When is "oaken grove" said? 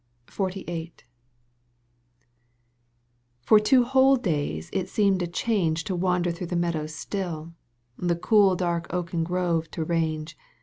8.91-9.69